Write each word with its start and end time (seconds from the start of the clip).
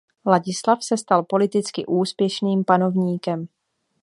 Ladislav 0.33 0.77
se 0.81 0.97
stal 0.97 1.21
se 1.21 1.25
politicky 1.29 1.85
úspěšným 1.85 2.63
panovníkem. 2.63 3.47